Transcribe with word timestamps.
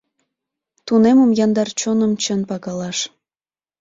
Тунемым 0.85 1.31
яндар 1.45 1.69
чоным 1.79 2.11
чын 2.23 2.39
пагалаш. 2.49 2.97